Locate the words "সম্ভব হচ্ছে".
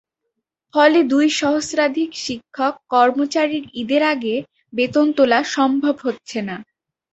5.55-6.39